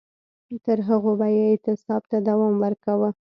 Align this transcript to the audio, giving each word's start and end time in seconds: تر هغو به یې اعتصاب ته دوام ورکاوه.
تر 0.65 0.77
هغو 0.87 1.11
به 1.19 1.27
یې 1.35 1.43
اعتصاب 1.51 2.01
ته 2.11 2.17
دوام 2.27 2.53
ورکاوه. 2.63 3.09